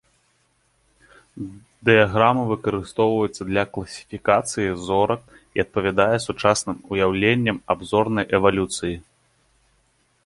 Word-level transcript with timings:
Дыяграма 1.89 2.43
выкарыстоўваецца 2.51 3.41
для 3.51 3.63
класіфікацыі 3.75 4.73
зорак 4.87 5.21
і 5.39 5.57
адпавядае 5.67 6.11
сучасным 6.27 6.77
уяўленням 6.97 7.57
аб 7.75 7.79
зорнай 7.93 8.25
эвалюцыі. 8.41 8.95